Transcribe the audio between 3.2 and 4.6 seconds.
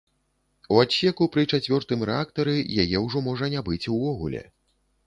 можа не быць увогуле.